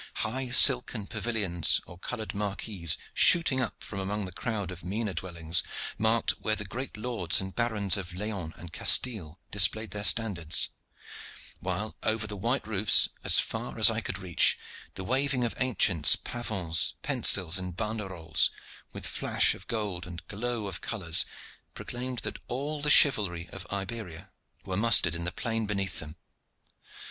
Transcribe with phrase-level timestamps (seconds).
[0.25, 5.61] High silken pavilions or colored marquees, shooting up from among the crowd of meaner dwellings,
[5.95, 10.69] marked where the great lords and barons of Leon and Castile displayed their standards,
[11.59, 14.57] while over the white roofs, as far as eye could reach,
[14.95, 18.49] the waving of ancients, pavons, pensils, and banderoles,
[18.93, 21.27] with flash of gold and glow of colors,
[21.75, 24.31] proclaimed that all the chivalry of Iberia
[24.65, 26.15] were mustered in the plain beneath them.